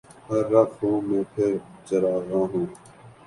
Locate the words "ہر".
0.27-0.43